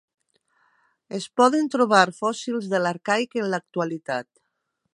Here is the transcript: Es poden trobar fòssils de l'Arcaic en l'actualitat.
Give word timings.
Es 1.17 1.27
poden 1.41 1.67
trobar 1.75 2.07
fòssils 2.21 2.65
de 2.73 2.81
l'Arcaic 2.85 3.39
en 3.43 3.51
l'actualitat. 3.55 4.31